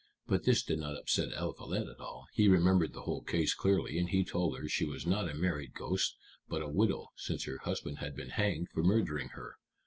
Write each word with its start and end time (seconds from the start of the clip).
But 0.25 0.45
this 0.45 0.63
did 0.63 0.79
not 0.79 0.97
upset 0.97 1.31
Eliphalet 1.31 1.87
at 1.87 1.99
all; 1.99 2.25
he 2.33 2.47
remembered 2.47 2.91
the 2.93 3.03
whole 3.03 3.21
case 3.21 3.53
clearly, 3.53 3.99
and 3.99 4.09
he 4.09 4.25
told 4.25 4.57
her 4.57 4.67
she 4.67 4.83
was 4.83 5.05
not 5.05 5.29
a 5.29 5.35
married 5.35 5.75
ghost, 5.75 6.17
but 6.49 6.63
a 6.63 6.67
widow, 6.67 7.11
since 7.15 7.43
her 7.43 7.59
husband 7.59 7.99
had 7.99 8.15
been 8.15 8.29
hanged 8.31 8.69
for 8.73 8.81
murdering 8.81 9.27
her. 9.33 9.57